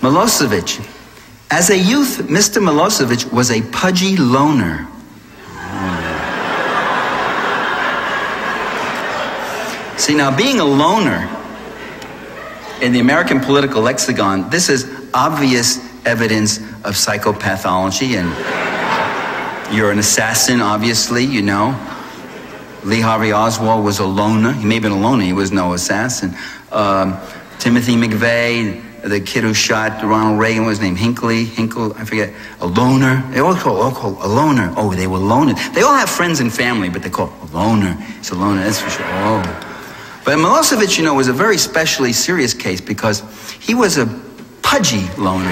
[0.00, 0.80] Milosevic.
[1.50, 2.62] As a youth, Mr.
[2.62, 4.86] Milosevic was a pudgy loner.
[9.98, 11.28] See, now being a loner
[12.80, 20.62] in the American political lexicon, this is obvious evidence of psychopathology, and you're an assassin,
[20.62, 21.76] obviously, you know.
[22.84, 24.52] Lee Harvey Oswald was a loner.
[24.52, 26.34] He may have been a loner, he was no assassin.
[26.72, 27.18] Um,
[27.58, 31.04] Timothy McVeigh, the kid who shot Ronald Reagan, was named name?
[31.04, 31.44] Hinckley?
[31.44, 31.94] Hinkle?
[31.94, 32.32] I forget.
[32.60, 33.22] A loner.
[33.30, 34.72] They all call, all call a loner.
[34.76, 35.74] Oh, they were loners.
[35.74, 37.96] They all have friends and family, but they call a loner.
[38.18, 39.06] It's a loner, that's for sure.
[39.06, 39.42] Oh.
[40.24, 43.22] But Milosevic, you know, was a very specially serious case because
[43.60, 44.06] he was a
[44.62, 45.50] pudgy loner.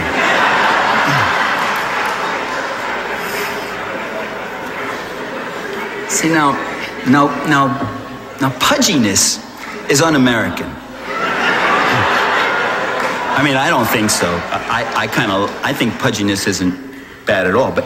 [6.08, 6.52] See, now,
[7.06, 7.66] now, now,
[8.40, 9.38] now, pudginess
[9.90, 10.68] is un-American.
[13.38, 14.26] I mean, I don't think so.
[14.26, 16.74] I, I kind of, I think pudginess isn't
[17.24, 17.84] bad at all, but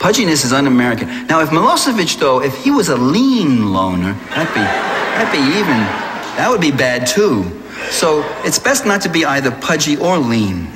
[0.00, 1.06] pudginess is un-American.
[1.28, 5.78] Now, if Milosevic, though, if he was a lean loner, that'd be, that'd be even,
[6.36, 7.44] that would be bad too.
[7.90, 10.66] So it's best not to be either pudgy or lean.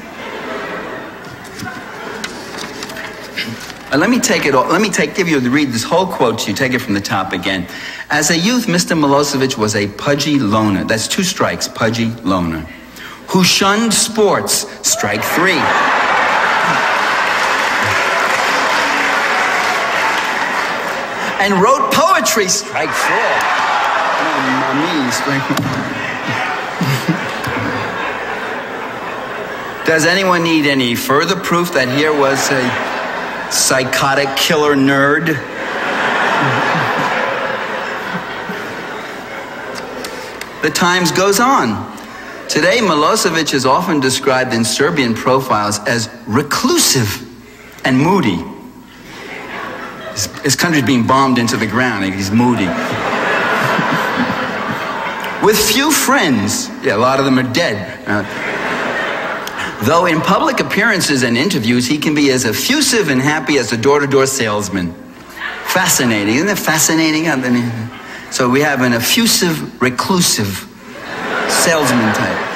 [3.91, 4.55] Uh, let me take it.
[4.55, 6.57] All let me take give you read this whole quote to you.
[6.57, 7.67] Take it from the top again.
[8.09, 8.97] As a youth, Mr.
[8.97, 10.85] Milosevic was a pudgy loner.
[10.85, 11.67] That's two strikes.
[11.67, 12.65] Pudgy loner,
[13.33, 14.67] who shunned sports.
[14.87, 15.61] Strike three.
[21.43, 22.49] and wrote poetry.
[22.49, 23.19] Strike four.
[25.11, 25.43] Strike.
[29.87, 32.63] Does anyone need any further proof that here was a
[33.53, 35.27] psychotic killer nerd.
[40.63, 41.92] the Times goes on.
[42.53, 47.27] Today, Milosevic is often described in Serbian profiles as reclusive
[47.83, 48.45] and moody.
[50.11, 52.67] His, his country's being bombed into the ground, he's moody.
[55.43, 58.07] With few friends, yeah, a lot of them are dead.
[58.07, 63.73] Uh, Though in public appearances and interviews, he can be as effusive and happy as
[63.73, 64.93] a door to door salesman.
[65.69, 66.35] Fascinating.
[66.35, 67.25] Isn't that fascinating?
[68.31, 70.69] So we have an effusive, reclusive
[71.63, 72.49] salesman type.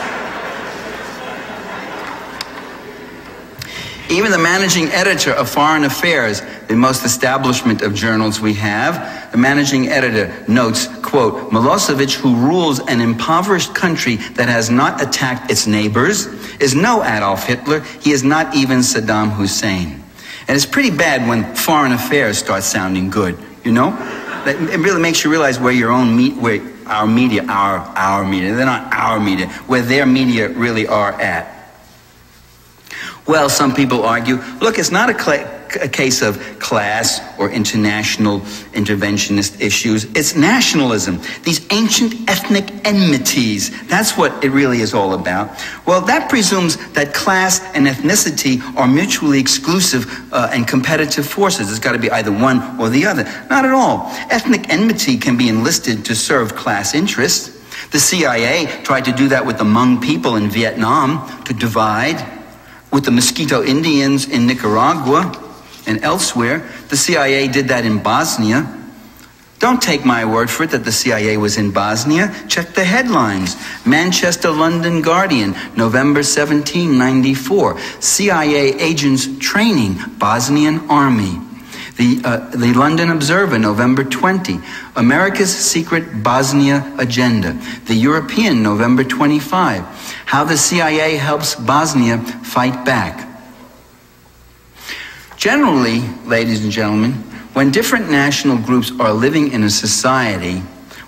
[4.10, 9.38] Even the managing editor of Foreign Affairs, the most establishment of journals we have, the
[9.38, 15.68] managing editor notes, quote, Milosevic, who rules an impoverished country that has not attacked its
[15.68, 16.26] neighbors,
[16.60, 17.80] is no Adolf Hitler.
[18.00, 20.02] He is not even Saddam Hussein.
[20.48, 23.96] And it's pretty bad when foreign affairs start sounding good, you know?
[24.46, 28.54] It really makes you realize where your own meat, where our media, our, our media,
[28.54, 31.52] they're not our media, where their media really are at.
[33.26, 38.40] Well, some people argue, look, it's not a, a case of class or international
[38.72, 40.04] interventionist issues.
[40.14, 43.70] It's nationalism, these ancient ethnic enmities.
[43.88, 45.50] That's what it really is all about.
[45.86, 51.70] Well, that presumes that class and ethnicity are mutually exclusive uh, and competitive forces.
[51.70, 53.24] It's got to be either one or the other.
[53.50, 54.06] Not at all.
[54.30, 57.56] Ethnic enmity can be enlisted to serve class interests.
[57.90, 62.24] The CIA tried to do that with the Hmong people in Vietnam to divide
[62.92, 65.45] with the Miskito Indians in Nicaragua
[65.86, 66.68] and elsewhere.
[66.88, 68.72] The CIA did that in Bosnia.
[69.58, 72.34] Don't take my word for it that the CIA was in Bosnia.
[72.46, 73.56] Check the headlines.
[73.86, 77.80] Manchester London Guardian, November 1794.
[78.00, 81.40] CIA agents training Bosnian army.
[81.96, 84.60] The, uh, the London Observer, November 20.
[84.96, 87.58] America's secret Bosnia agenda.
[87.86, 89.80] The European, November 25.
[90.26, 93.25] How the CIA helps Bosnia fight back.
[95.46, 97.12] Generally, ladies and gentlemen,
[97.52, 100.58] when different national groups are living in a society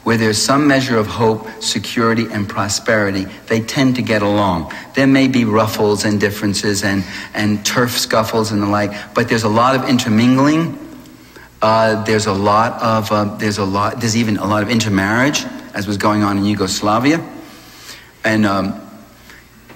[0.04, 4.72] where there's some measure of hope, security, and prosperity, they tend to get along.
[4.94, 7.02] There may be ruffles and differences and,
[7.34, 10.78] and turf scuffles and the like, but there's a lot of intermingling.
[11.60, 15.46] Uh, there's a lot of, uh, there's a lot, there's even a lot of intermarriage,
[15.74, 17.28] as was going on in Yugoslavia.
[18.22, 18.87] And um,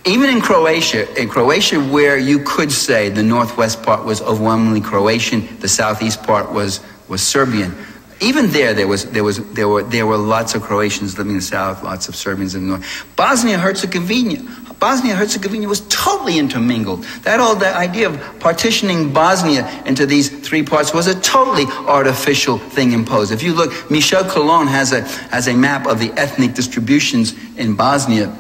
[0.05, 5.47] even in Croatia, in Croatia, where you could say the northwest part was overwhelmingly Croatian,
[5.61, 7.75] the southeast part was, was Serbian.
[8.21, 11.39] Even there, there was, there was, there were, there were lots of Croatians living in
[11.39, 13.07] the south, lots of Serbians in the north.
[13.17, 14.43] Bosnia Herzegovina,
[14.79, 17.05] Bosnia Herzegovina was totally intermingled.
[17.23, 22.59] That old that idea of partitioning Bosnia into these three parts was a totally artificial
[22.59, 23.31] thing imposed.
[23.31, 27.77] If you look, Michel Collon has a, has a map of the ethnic distributions in
[27.77, 28.37] Bosnia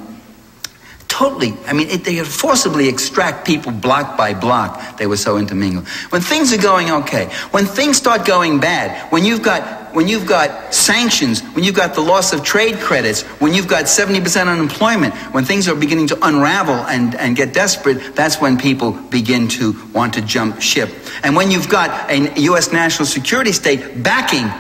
[1.22, 4.96] totally, I mean, it, they forcibly extract people block by block.
[4.96, 5.86] They were so intermingled.
[6.10, 10.26] When things are going okay, when things start going bad, when you've got, when you've
[10.26, 15.14] got sanctions, when you've got the loss of trade credits, when you've got 70% unemployment,
[15.32, 19.76] when things are beginning to unravel and, and get desperate, that's when people begin to
[19.92, 20.90] want to jump ship.
[21.22, 22.72] And when you've got a U.S.
[22.72, 24.50] national security state backing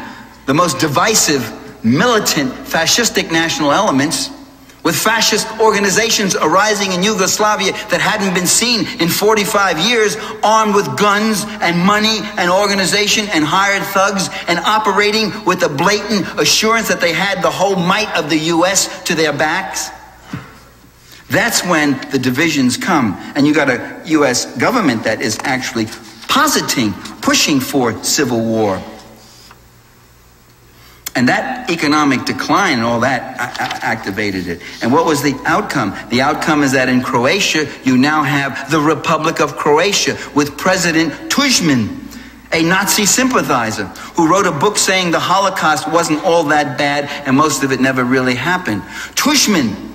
[0.46, 1.42] the most divisive,
[1.84, 4.30] militant, fascistic national elements,
[4.82, 10.98] with fascist organizations arising in Yugoslavia that hadn't been seen in 45 years, armed with
[10.98, 17.00] guns and money and organization and hired thugs and operating with a blatant assurance that
[17.00, 19.02] they had the whole might of the U.S.
[19.04, 19.90] to their backs.
[21.30, 23.14] That's when the divisions come.
[23.34, 24.56] And you got a U.S.
[24.58, 25.86] government that is actually
[26.28, 26.92] positing,
[27.22, 28.82] pushing for civil war.
[31.14, 33.36] And that economic decline and all that
[33.82, 34.62] activated it.
[34.82, 35.94] And what was the outcome?
[36.08, 41.12] The outcome is that in Croatia, you now have the Republic of Croatia with President
[41.30, 41.98] Tudjman,
[42.52, 43.86] a Nazi sympathizer
[44.16, 47.80] who wrote a book saying the Holocaust wasn't all that bad and most of it
[47.80, 48.80] never really happened.
[49.14, 49.90] Tudjman,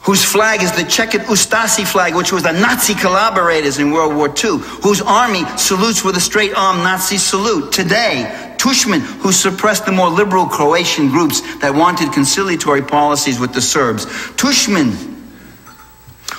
[0.00, 4.28] whose flag is the checkered Ustasi flag, which was the Nazi collaborators in World War
[4.28, 7.72] II, whose army salutes with a straight arm Nazi salute.
[7.72, 13.60] Today, Tudjman, who suppressed the more liberal Croatian groups that wanted conciliatory policies with the
[13.60, 14.06] Serbs.
[14.36, 15.14] Tudjman,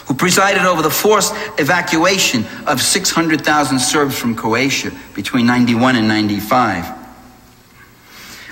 [0.07, 6.97] who presided over the forced evacuation of 600,000 Serbs from Croatia between 91 and 95.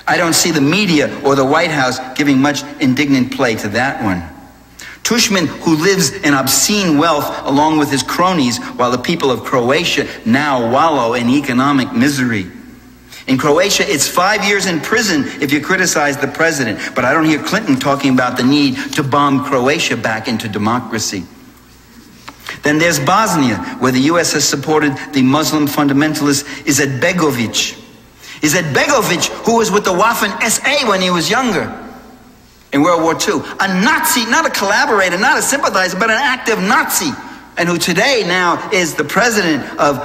[0.07, 4.03] I don't see the media or the White House giving much indignant play to that
[4.03, 4.23] one.
[5.03, 10.07] Tudjman, who lives in obscene wealth along with his cronies, while the people of Croatia
[10.25, 12.51] now wallow in economic misery.
[13.27, 16.79] In Croatia, it's five years in prison if you criticize the president.
[16.93, 21.25] But I don't hear Clinton talking about the need to bomb Croatia back into democracy.
[22.61, 24.33] Then there's Bosnia, where the U.S.
[24.33, 27.81] has supported the Muslim fundamentalist Izetbegovic.
[28.41, 31.81] Izetbegovic, who was with the Waffen SA when he was younger
[32.73, 33.41] in World War II.
[33.59, 37.11] A Nazi, not a collaborator, not a sympathizer, but an active Nazi.
[37.57, 39.97] And who today now is the president of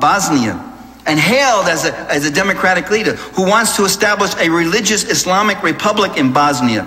[0.00, 0.67] Bosnia
[1.08, 5.62] and hailed as a, as a democratic leader who wants to establish a religious Islamic
[5.62, 6.84] republic in Bosnia,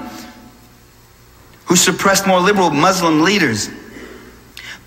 [1.65, 3.69] who suppressed more liberal Muslim leaders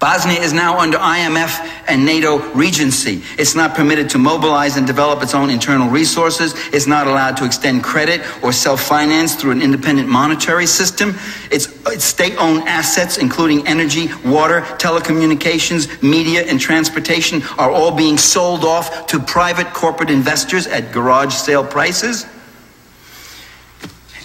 [0.00, 3.22] Bosnia is now under IMF and NATO regency.
[3.38, 6.54] It's not permitted to mobilize and develop its own internal resources.
[6.74, 11.14] It's not allowed to extend credit or self-finance through an independent monetary system.
[11.50, 18.64] Its, its state-owned assets, including energy, water, telecommunications, media, and transportation, are all being sold
[18.64, 22.26] off to private corporate investors at garage sale prices.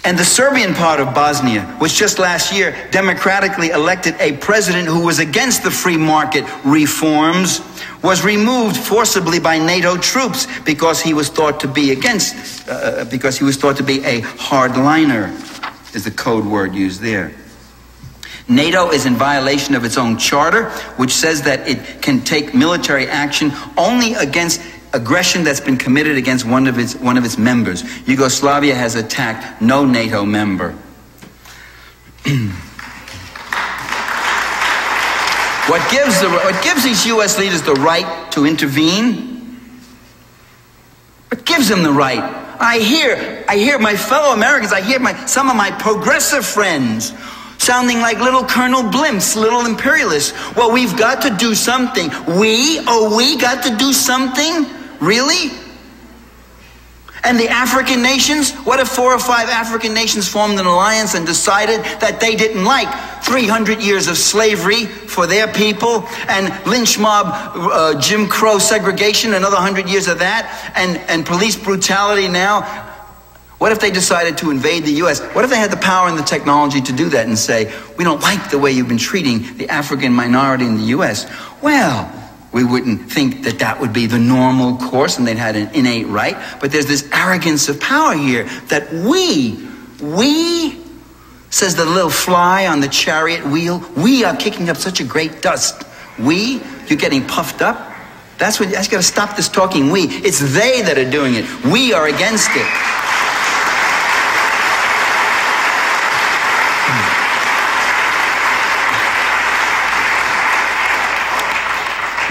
[0.02, 5.04] And the Serbian part of Bosnia, which just last year democratically elected a president who
[5.04, 7.60] was against the free market reforms,
[8.02, 13.04] was removed forcibly by NATO troops because he was thought to be against, uh, uh,
[13.04, 15.28] because he was thought to be a hardliner,
[15.94, 17.34] is the code word used there.
[18.48, 23.06] NATO is in violation of its own charter, which says that it can take military
[23.06, 24.60] action only against
[24.92, 27.84] aggression that's been committed against one of its, one of its members.
[28.08, 30.70] Yugoslavia has attacked no NATO member.
[35.68, 37.38] what, gives the, what gives these U.S.
[37.38, 39.60] leaders the right to intervene?
[41.28, 42.22] What gives them the right?
[42.60, 47.14] I hear, I hear my fellow Americans, I hear my, some of my progressive friends
[47.58, 50.32] sounding like little Colonel Blimps, little imperialists.
[50.56, 52.08] Well, we've got to do something.
[52.38, 54.79] We, oh, we got to do something?
[55.00, 55.50] Really?
[57.22, 58.52] And the African nations?
[58.52, 62.64] What if four or five African nations formed an alliance and decided that they didn't
[62.64, 62.88] like
[63.24, 69.56] 300 years of slavery for their people and lynch mob, uh, Jim Crow segregation, another
[69.56, 72.86] 100 years of that, and, and police brutality now?
[73.58, 75.20] What if they decided to invade the U.S.?
[75.34, 78.04] What if they had the power and the technology to do that and say, we
[78.04, 81.30] don't like the way you've been treating the African minority in the U.S.?
[81.60, 82.10] Well,
[82.52, 86.06] we wouldn't think that that would be the normal course and they'd had an innate
[86.06, 86.36] right.
[86.60, 89.68] But there's this arrogance of power here that we,
[90.02, 90.80] we,
[91.50, 95.42] says the little fly on the chariot wheel, we are kicking up such a great
[95.42, 95.84] dust.
[96.18, 97.86] We, you're getting puffed up.
[98.38, 100.02] That's what, just got to stop this talking we.
[100.04, 101.44] It's they that are doing it.
[101.64, 102.66] We are against it.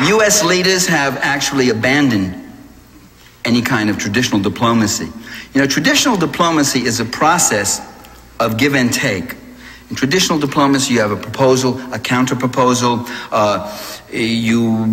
[0.07, 0.43] U.S.
[0.43, 2.35] leaders have actually abandoned
[3.43, 5.05] any kind of traditional diplomacy.
[5.53, 7.81] You know, traditional diplomacy is a process
[8.39, 9.35] of give and take.
[9.89, 13.05] In traditional diplomacy, you have a proposal, a counter proposal.
[13.31, 13.75] Uh,
[14.11, 14.85] you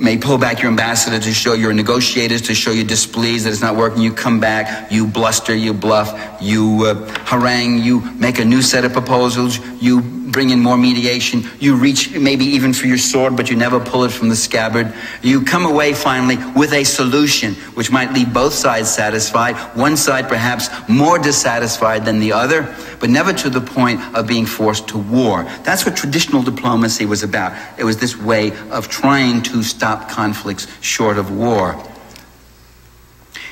[0.00, 3.60] may pull back your ambassador to show your negotiators to show you're displeased that it's
[3.60, 4.02] not working.
[4.02, 6.94] You come back, you bluster, you bluff, you uh,
[7.26, 12.12] harangue, you make a new set of proposals, you bring in more mediation, you reach
[12.12, 14.94] maybe even for your sword, but you never pull it from the scabbard.
[15.22, 20.28] You come away finally with a solution which might leave both sides satisfied, one side
[20.28, 24.96] perhaps more dissatisfied than the other, but never to the point of being forced to
[24.96, 25.42] war.
[25.64, 27.50] That's what traditional diplomacy was about.
[27.76, 31.76] It was this way of trying to stop conflicts short of war.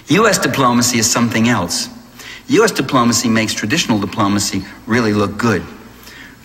[0.06, 0.38] U.S.
[0.38, 1.88] diplomacy is something else.
[2.46, 2.70] U.S.
[2.70, 5.64] diplomacy makes traditional diplomacy really look good.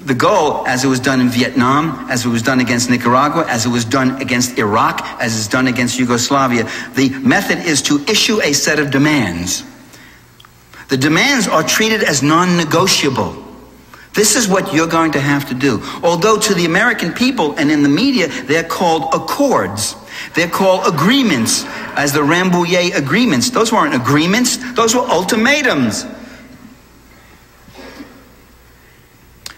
[0.02, 3.68] The goal, as it was done in Vietnam, as it was done against Nicaragua, as
[3.68, 8.42] it was done against Iraq, as it's done against Yugoslavia, the method is to issue
[8.42, 9.64] a set of demands.
[10.90, 13.43] The demands are treated as non negotiable.
[14.14, 15.82] This is what you're going to have to do.
[16.04, 19.96] Although to the American people and in the media, they're called accords.
[20.36, 21.66] They're called agreements,
[21.96, 23.50] as the Rambouillet agreements.
[23.50, 26.06] Those weren't agreements, those were ultimatums.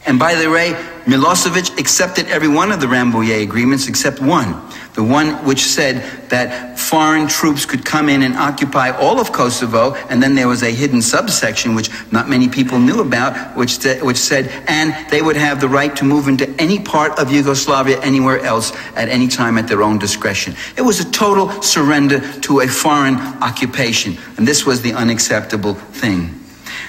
[0.05, 0.73] And by the way,
[1.05, 4.61] Milosevic accepted every one of the Rambouillet agreements except one.
[4.95, 9.93] The one which said that foreign troops could come in and occupy all of Kosovo,
[10.09, 14.17] and then there was a hidden subsection which not many people knew about, which, which
[14.17, 18.39] said, and they would have the right to move into any part of Yugoslavia anywhere
[18.39, 20.55] else at any time at their own discretion.
[20.77, 26.39] It was a total surrender to a foreign occupation, and this was the unacceptable thing.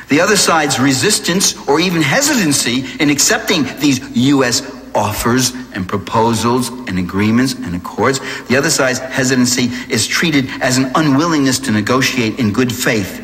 [0.09, 4.61] The other side's resistance or even hesitancy in accepting these U.S.
[4.97, 10.91] offers and proposals and agreements and accords, the other side's hesitancy is treated as an
[10.95, 13.23] unwillingness to negotiate in good faith.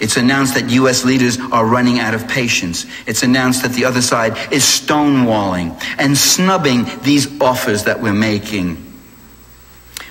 [0.00, 1.04] It's announced that U.S.
[1.04, 2.84] leaders are running out of patience.
[3.06, 8.80] It's announced that the other side is stonewalling and snubbing these offers that we're making.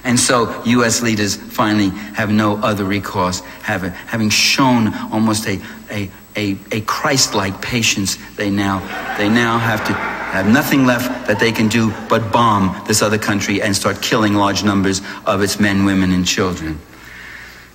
[0.03, 1.01] And so U.S.
[1.01, 8.17] leaders finally have no other recourse, having shown almost a, a, a, a Christ-like patience,
[8.35, 8.79] they now,
[9.17, 13.19] they now have to have nothing left that they can do but bomb this other
[13.19, 16.79] country and start killing large numbers of its men, women, and children.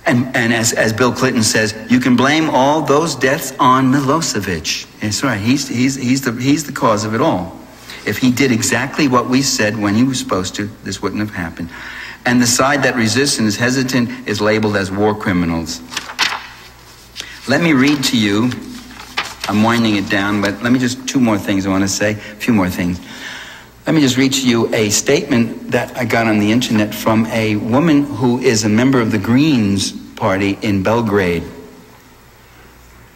[0.05, 4.99] And, and as, as Bill Clinton says, you can blame all those deaths on Milosevic.
[4.99, 5.39] That's right.
[5.39, 7.57] He's, he's, he's, the, he's the cause of it all.
[8.05, 11.33] If he did exactly what we said when he was supposed to, this wouldn't have
[11.33, 11.69] happened.
[12.25, 15.79] And the side that resists and is hesitant is labeled as war criminals.
[17.47, 18.51] Let me read to you.
[19.49, 22.11] I'm winding it down, but let me just two more things I want to say.
[22.11, 23.01] A few more things.
[23.87, 27.25] Let me just read to you a statement that I got on the internet from
[27.25, 31.41] a woman who is a member of the Greens Party in Belgrade.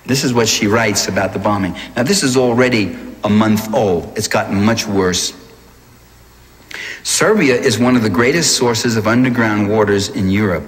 [0.07, 1.75] This is what she writes about the bombing.
[1.95, 4.17] Now, this is already a month old.
[4.17, 5.33] It's gotten much worse.
[7.03, 10.65] Serbia is one of the greatest sources of underground waters in Europe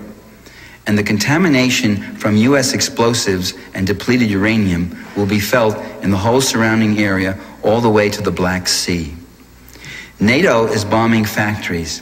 [0.88, 2.74] and the contamination from U.S.
[2.74, 8.10] explosives and depleted uranium will be felt in the whole surrounding area all the way
[8.10, 9.14] to the Black Sea.
[10.20, 12.02] NATO is bombing factories.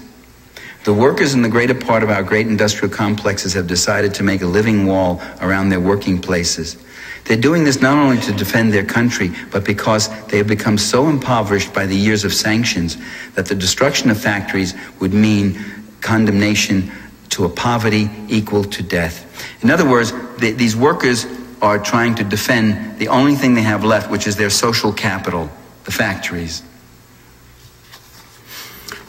[0.83, 4.41] The workers in the greater part of our great industrial complexes have decided to make
[4.41, 6.77] a living wall around their working places.
[7.23, 11.07] They're doing this not only to defend their country, but because they have become so
[11.07, 12.97] impoverished by the years of sanctions
[13.35, 15.57] that the destruction of factories would mean
[16.01, 16.91] condemnation
[17.33, 19.25] to a poverty equal to death.
[19.63, 21.25] In other words, the, these workers
[21.61, 25.49] are trying to defend the only thing they have left, which is their social capital,
[25.85, 26.61] the factories.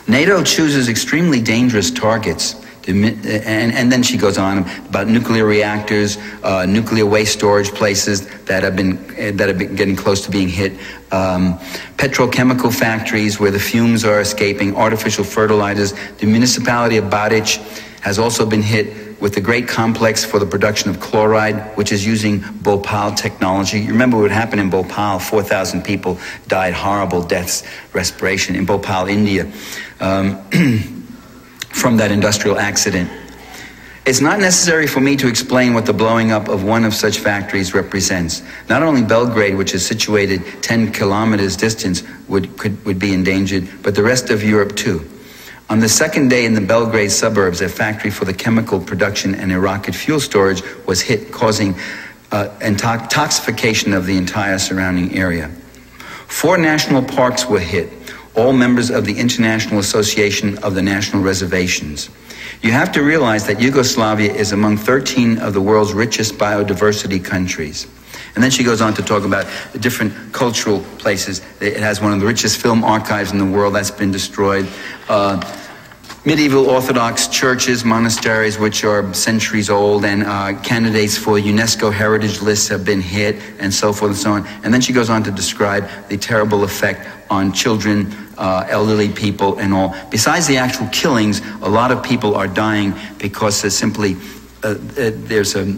[0.07, 2.61] NATO chooses extremely dangerous targets.
[2.87, 8.63] And, and then she goes on about nuclear reactors, uh, nuclear waste storage places that
[8.63, 8.99] have been
[9.39, 10.73] that have been getting close to being hit,
[11.11, 11.59] um,
[11.97, 15.95] petrochemical factories where the fumes are escaping, artificial fertilizers.
[16.19, 17.59] The municipality of Baric
[18.05, 22.05] has also been hit with the great complex for the production of chloride, which is
[22.05, 23.81] using Bhopal technology.
[23.81, 25.19] You remember what happened in Bhopal?
[25.19, 29.51] 4,000 people died horrible deaths, respiration in Bhopal, India,
[30.01, 30.39] um,
[31.71, 33.11] from that industrial accident.
[34.05, 37.21] It's not necessary for me to explain what the blowing up of one of such
[37.21, 38.43] factories represents.
[38.69, 43.95] Not only Belgrade, which is situated 10 kilometers distance, would, could, would be endangered, but
[43.95, 45.09] the rest of Europe too.
[45.71, 49.51] On the second day in the Belgrade suburbs, a factory for the chemical production and
[49.51, 51.75] a rocket fuel storage was hit, causing
[52.31, 55.49] uh, intoxication of the entire surrounding area.
[56.27, 57.91] Four national parks were hit,
[58.37, 62.11] all members of the International Association of the National Reservations.
[62.61, 67.87] You have to realize that Yugoslavia is among 13 of the world's richest biodiversity countries.
[68.35, 71.41] And then she goes on to talk about the different cultural places.
[71.61, 74.69] It has one of the richest film archives in the world that's been destroyed.
[75.09, 75.41] Uh,
[76.25, 82.67] medieval Orthodox churches, monasteries, which are centuries old, and uh, candidates for UNESCO heritage lists
[82.69, 84.47] have been hit, and so forth and so on.
[84.65, 89.59] And then she goes on to describe the terrible effect on children, uh, elderly people,
[89.59, 89.95] and all.
[90.11, 94.17] Besides the actual killings, a lot of people are dying because there's simply
[94.65, 95.77] uh, uh there's a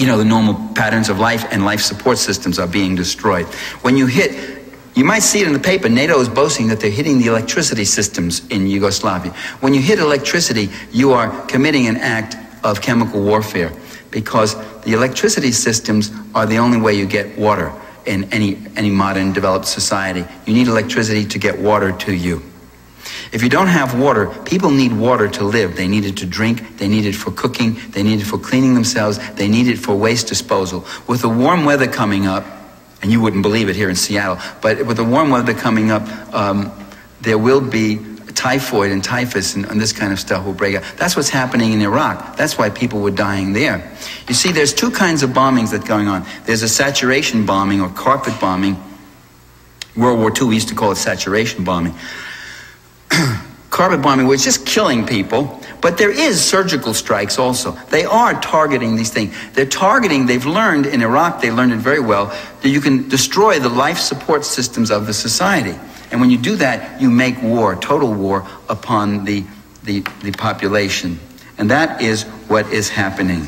[0.00, 3.46] you know the normal patterns of life and life support systems are being destroyed.
[3.82, 4.58] When you hit
[4.94, 5.88] you might see it in the paper.
[5.88, 9.32] NATO is boasting that they're hitting the electricity systems in Yugoslavia.
[9.60, 13.72] When you hit electricity, you are committing an act of chemical warfare
[14.10, 17.72] because the electricity systems are the only way you get water
[18.04, 20.24] in any, any modern developed society.
[20.44, 22.49] You need electricity to get water to you.
[23.32, 25.76] If you don't have water, people need water to live.
[25.76, 28.74] They need it to drink, they need it for cooking, they need it for cleaning
[28.74, 30.84] themselves, they need it for waste disposal.
[31.06, 32.44] With the warm weather coming up,
[33.02, 34.38] and you wouldn't believe it here in Seattle.
[34.60, 36.02] But with the warm weather coming up,
[36.34, 36.72] um,
[37.20, 37.98] there will be
[38.34, 40.84] typhoid and typhus and, and, this kind of stuff will break out.
[40.96, 42.36] That's what's happening in Iraq.
[42.36, 43.92] That's why people were dying there.
[44.28, 46.24] You see, there's two kinds of bombings that going on.
[46.46, 48.82] There's a saturation bombing or carpet bombing.
[49.96, 51.94] World War II, we used to call it saturation bombing.
[53.70, 57.72] carpet bombing was just killing people but there is surgical strikes also.
[57.90, 59.34] They are targeting these things.
[59.54, 62.26] They're targeting, they've learned in Iraq, they learned it very well,
[62.62, 65.78] that you can destroy the life support systems of the society.
[66.10, 69.44] And when you do that, you make war, total war, upon the,
[69.84, 71.18] the, the population.
[71.56, 73.46] And that is what is happening.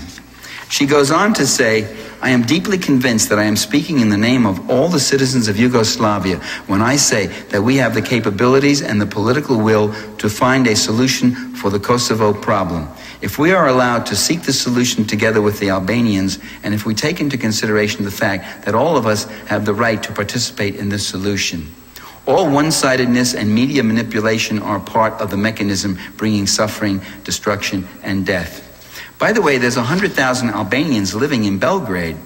[0.69, 4.17] She goes on to say, I am deeply convinced that I am speaking in the
[4.17, 6.37] name of all the citizens of Yugoslavia
[6.69, 10.77] when I say that we have the capabilities and the political will to find a
[10.77, 12.89] solution for the Kosovo problem.
[13.23, 16.95] If we are allowed to seek the solution together with the Albanians, and if we
[16.95, 20.91] take into consideration the fact that all of us have the right to participate in
[20.91, 21.75] this solution,
[22.25, 28.25] all one sidedness and media manipulation are part of the mechanism bringing suffering, destruction, and
[28.25, 28.72] death.
[29.23, 32.17] By the way, there's 100,000 Albanians living in Belgrade.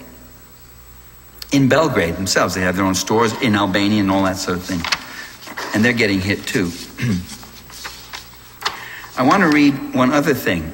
[1.52, 2.54] In Belgrade themselves.
[2.54, 4.80] They have their own stores in Albania and all that sort of thing.
[5.74, 6.70] And they're getting hit too.
[9.18, 10.72] I want to read one other thing.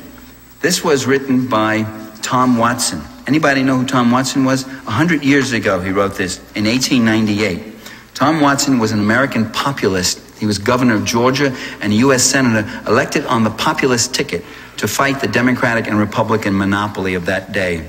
[0.61, 1.83] This was written by
[2.23, 3.03] Tom Watson.
[3.27, 4.65] Anybody know who Tom Watson was?
[4.65, 7.75] A hundred years ago, he wrote this in 1898.
[8.15, 10.21] Tom Watson was an American populist.
[10.39, 12.23] He was governor of Georgia and a U.S.
[12.23, 14.45] senator elected on the populist ticket
[14.83, 17.89] to fight the Democratic and Republican monopoly of that day.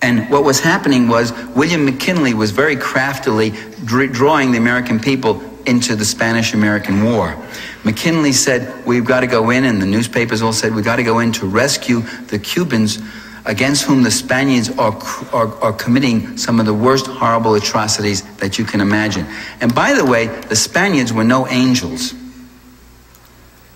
[0.00, 3.50] And what was happening was William McKinley was very craftily
[3.84, 7.36] drawing the American people into the Spanish American War.
[7.82, 11.02] McKinley said, We've got to go in, and the newspapers all said, We've got to
[11.02, 13.00] go in to rescue the Cubans
[13.44, 14.96] against whom the Spaniards are,
[15.32, 19.26] are, are, committing some of the worst horrible atrocities that you can imagine.
[19.60, 22.14] And by the way, the Spaniards were no angels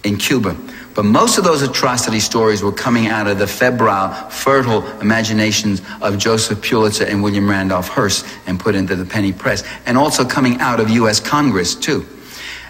[0.05, 0.57] in Cuba.
[0.99, 6.19] But most of those atrocity stories were coming out of the febrile, fertile imaginations of
[6.19, 10.59] Joseph Pulitzer and William Randolph Hearst and put into the penny press, and also coming
[10.59, 11.21] out of U.S.
[11.21, 12.05] Congress, too.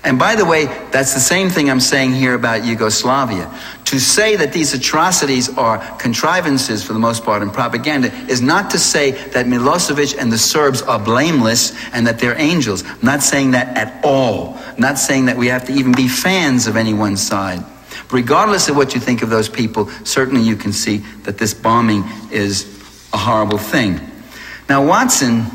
[0.05, 3.51] And by the way, that's the same thing I'm saying here about Yugoslavia.
[3.87, 8.69] To say that these atrocities are contrivances, for the most part, and propaganda is not
[8.73, 12.85] to say that Milosevic and the Serbs are blameless and that they're angels.
[12.85, 14.59] I'm not saying that at all.
[14.59, 17.64] I'm not saying that we have to even be fans of any one side.
[18.11, 22.05] Regardless of what you think of those people, certainly you can see that this bombing
[22.31, 22.64] is
[23.12, 24.01] a horrible thing.
[24.68, 25.47] Now, Watson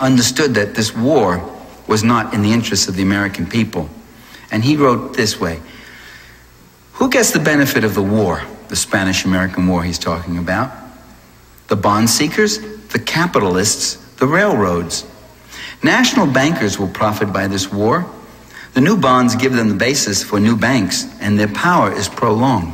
[0.00, 1.48] understood that this war
[1.86, 3.88] was not in the interests of the American people.
[4.50, 5.60] And he wrote this way
[6.94, 10.72] Who gets the benefit of the war, the Spanish American War he's talking about?
[11.68, 15.06] The bond seekers, the capitalists, the railroads.
[15.82, 18.08] National bankers will profit by this war.
[18.74, 22.72] The new bonds give them the basis for new banks, and their power is prolonged.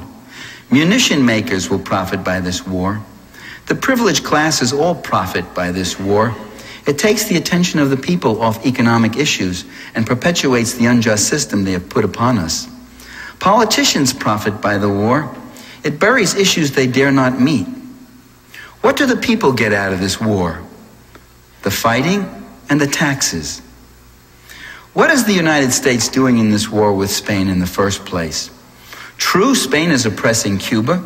[0.71, 3.01] Munition makers will profit by this war.
[3.67, 6.35] The privileged classes all profit by this war.
[6.87, 11.65] It takes the attention of the people off economic issues and perpetuates the unjust system
[11.65, 12.69] they have put upon us.
[13.41, 15.35] Politicians profit by the war.
[15.85, 17.67] It buries issues they dare not meet.
[18.81, 20.63] What do the people get out of this war?
[21.63, 22.27] The fighting
[22.71, 23.61] and the taxes.
[24.99, 28.51] What is the United States doing in this war with Spain in the first place?
[29.17, 31.05] True, Spain is oppressing Cuba,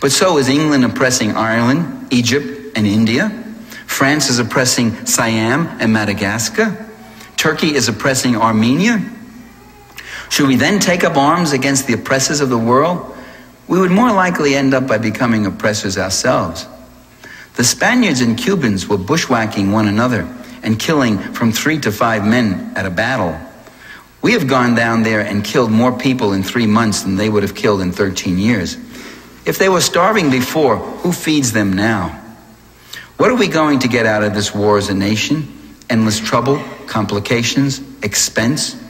[0.00, 3.30] but so is England oppressing Ireland, Egypt, and India.
[3.88, 6.86] France is oppressing Siam and Madagascar.
[7.36, 9.02] Turkey is oppressing Armenia.
[10.30, 13.16] Should we then take up arms against the oppressors of the world?
[13.66, 16.68] We would more likely end up by becoming oppressors ourselves.
[17.56, 20.22] The Spaniards and Cubans were bushwhacking one another
[20.64, 23.38] and killing from three to five men at a battle.
[24.22, 27.42] We have gone down there and killed more people in three months than they would
[27.42, 28.76] have killed in 13 years.
[29.44, 32.20] If they were starving before, who feeds them now?
[33.18, 35.76] What are we going to get out of this war as a nation?
[35.90, 38.82] Endless trouble, complications, expense?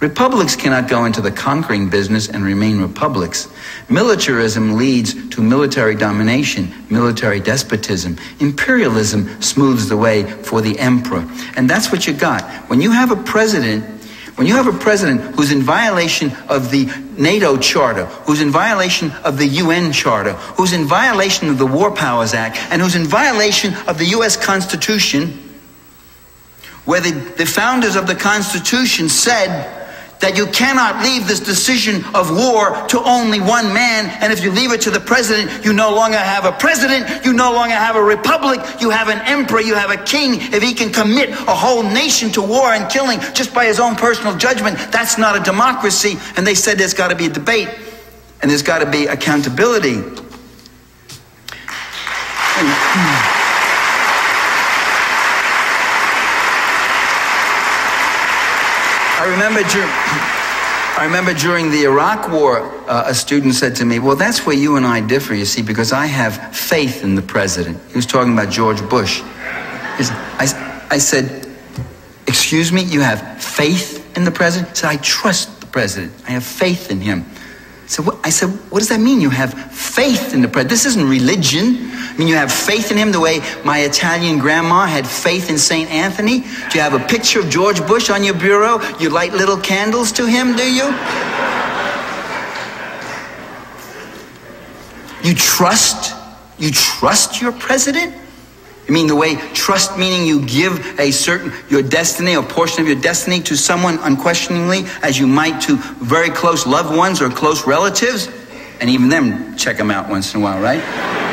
[0.00, 3.48] Republics cannot go into the conquering business and remain republics.
[3.88, 8.16] Militarism leads to military domination, military despotism.
[8.38, 11.28] Imperialism smooths the way for the emperor.
[11.56, 12.44] And that's what you got.
[12.70, 13.84] When you have a president,
[14.36, 19.10] when you have a president who's in violation of the NATO Charter, who's in violation
[19.24, 23.04] of the UN Charter, who's in violation of the War Powers Act, and who's in
[23.04, 25.26] violation of the US Constitution,
[26.84, 29.77] where the, the founders of the Constitution said
[30.20, 34.06] that you cannot leave this decision of war to only one man.
[34.20, 37.32] And if you leave it to the president, you no longer have a president, you
[37.32, 40.40] no longer have a republic, you have an emperor, you have a king.
[40.52, 43.94] If he can commit a whole nation to war and killing just by his own
[43.94, 46.16] personal judgment, that's not a democracy.
[46.36, 47.68] And they said there's got to be a debate
[48.42, 50.02] and there's got to be accountability.
[52.60, 53.34] I
[59.38, 59.60] remember
[60.98, 64.56] I remember during the Iraq War, uh, a student said to me, Well, that's where
[64.56, 67.80] you and I differ, you see, because I have faith in the president.
[67.88, 69.22] He was talking about George Bush.
[69.24, 71.46] I, I said,
[72.26, 74.70] Excuse me, you have faith in the president?
[74.70, 76.12] He said, I trust the president.
[76.26, 77.24] I have faith in him.
[77.86, 79.20] So I said, what does that mean?
[79.20, 80.70] You have faith in the president.
[80.70, 81.90] This isn't religion.
[82.18, 85.88] Mean, you have faith in him the way my Italian grandma had faith in St.
[85.88, 86.40] Anthony.
[86.40, 88.80] Do you have a picture of George Bush on your bureau?
[88.98, 90.86] You light little candles to him, do you?
[95.22, 96.16] You trust?
[96.58, 98.16] You trust your president?
[98.88, 102.88] I mean the way trust meaning you give a certain your destiny or portion of
[102.88, 107.66] your destiny to someone unquestioningly as you might to very close loved ones or close
[107.66, 108.30] relatives
[108.80, 111.27] and even them check them out once in a while right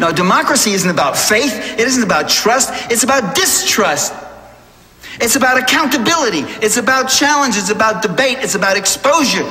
[0.00, 4.12] no democracy isn't about faith it isn't about trust it's about distrust
[5.20, 9.48] it's about accountability it's about challenge it's about debate it's about exposure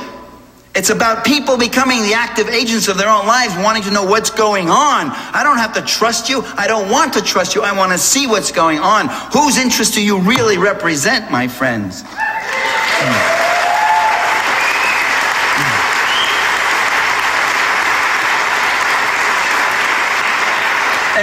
[0.74, 4.30] it's about people becoming the active agents of their own lives, wanting to know what's
[4.30, 5.10] going on.
[5.10, 6.42] I don't have to trust you.
[6.56, 7.62] I don't want to trust you.
[7.62, 9.06] I want to see what's going on.
[9.32, 12.02] Whose interest do you really represent, my friends?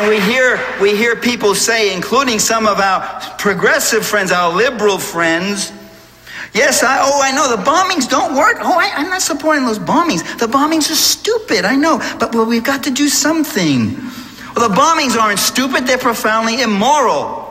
[0.02, 3.02] And we hear, we hear people say, including some of our
[3.38, 5.72] progressive friends, our liberal friends,
[6.54, 8.58] Yes, I, oh, I know the bombings don't work.
[8.60, 10.22] Oh, I, am not supporting those bombings.
[10.38, 12.00] The bombings are stupid, I know.
[12.20, 13.96] But well, we've got to do something.
[14.54, 17.51] Well, the bombings aren't stupid, they're profoundly immoral.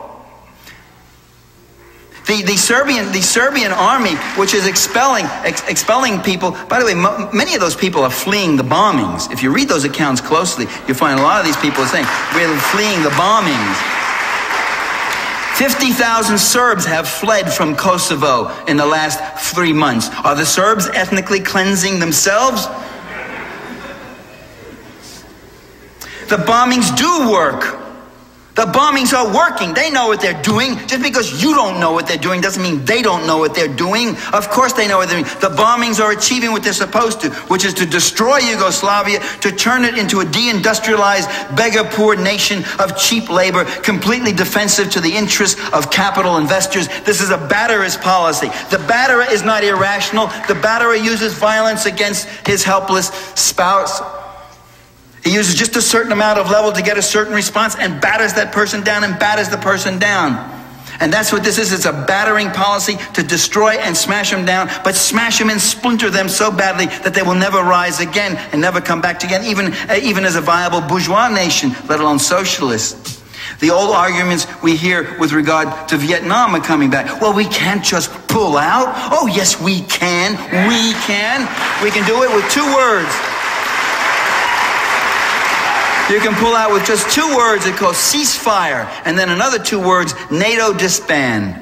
[2.31, 6.95] The, the, Serbian, the Serbian army, which is expelling, ex, expelling people, by the way,
[7.35, 9.33] many of those people are fleeing the bombings.
[9.33, 12.07] If you read those accounts closely, you'll find a lot of these people are saying,
[12.37, 13.75] we're fleeing the bombings.
[15.59, 19.19] 50,000 Serbs have fled from Kosovo in the last
[19.53, 20.09] three months.
[20.25, 22.67] Are the Serbs ethnically cleansing themselves?
[26.29, 27.80] The bombings do work.
[28.61, 29.73] The bombings are working.
[29.73, 30.77] They know what they're doing.
[30.87, 33.75] Just because you don't know what they're doing doesn't mean they don't know what they're
[33.75, 34.15] doing.
[34.35, 35.33] Of course they know what they're doing.
[35.41, 39.85] The bombings are achieving what they're supposed to, which is to destroy Yugoslavia, to turn
[39.85, 45.91] it into a deindustrialized, beggar-poor nation of cheap labor, completely defensive to the interests of
[45.91, 46.87] capital investors.
[47.07, 48.49] This is a batterist policy.
[48.69, 50.27] The batterer is not irrational.
[50.49, 54.03] The batterer uses violence against his helpless spouse
[55.23, 58.35] he uses just a certain amount of level to get a certain response and batters
[58.35, 60.57] that person down and batters the person down.
[61.01, 61.73] And that's what this is.
[61.73, 66.11] It's a battering policy to destroy and smash them down, but smash them and splinter
[66.11, 69.73] them so badly that they will never rise again and never come back again, even,
[69.89, 73.19] uh, even as a viable bourgeois nation, let alone socialist.
[73.61, 77.21] The old arguments we hear with regard to Vietnam are coming back.
[77.21, 78.93] Well, we can't just pull out.
[79.13, 80.33] Oh, yes, we can.
[80.69, 81.41] We can.
[81.83, 83.30] We can do it with two words
[86.11, 89.81] you can pull out with just two words, it calls ceasefire, and then another two
[89.81, 91.55] words, NATO disband.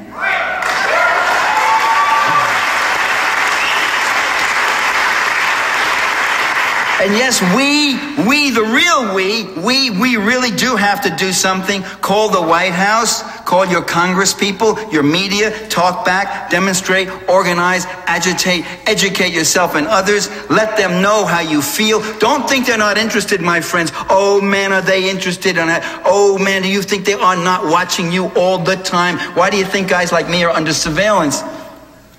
[7.00, 7.94] And yes, we,
[8.26, 11.82] we, the real we, we, we really do have to do something.
[11.82, 18.66] Call the White House, Call your Congress people, your media, talk back, demonstrate, organize, agitate,
[18.86, 20.28] educate yourself and others.
[20.50, 22.00] Let them know how you feel.
[22.18, 23.90] Don't think they're not interested, my friends.
[24.10, 26.02] Oh man, are they interested in that?
[26.04, 29.16] Oh man, do you think they are not watching you all the time?
[29.34, 31.40] Why do you think guys like me are under surveillance?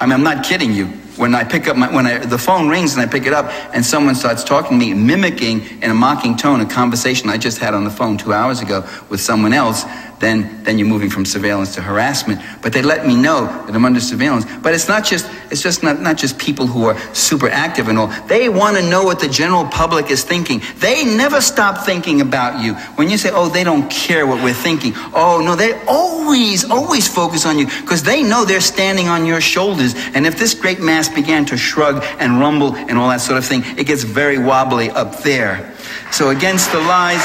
[0.01, 0.87] I mean, I'm not kidding you
[1.19, 3.51] when I pick up my, when I, the phone rings and I pick it up
[3.75, 7.57] and someone starts talking to me, mimicking in a mocking tone a conversation I just
[7.57, 9.83] had on the phone two hours ago with someone else,
[10.19, 12.41] then, then you're moving from surveillance to harassment.
[12.61, 14.45] But they let me know that I'm under surveillance.
[14.61, 17.97] But it's not just, it's just not, not just people who are super active and
[17.97, 18.07] all.
[18.27, 20.61] They want to know what the general public is thinking.
[20.77, 22.75] They never stop thinking about you.
[22.95, 24.93] When you say, oh, they don't care what we're thinking.
[25.13, 29.41] Oh, no, they always, always focus on you because they know they're standing on your
[29.41, 29.95] shoulders.
[30.13, 33.45] And if this great mass began to shrug and rumble and all that sort of
[33.45, 35.75] thing, it gets very wobbly up there.
[36.11, 37.21] So against the lies,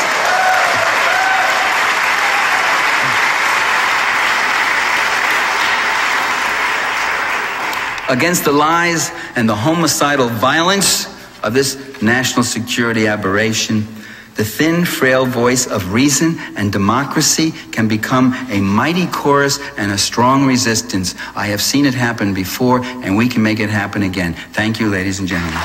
[8.09, 11.07] against the lies and the homicidal violence
[11.43, 13.87] of this national security aberration,
[14.35, 19.99] the thin, frail voice of reason and democracy can become a mighty chorus and a
[19.99, 21.15] strong resistance.
[21.37, 24.35] I have seen it happen before, and we can make it happen again.
[24.53, 25.61] Thank you, ladies and gentlemen.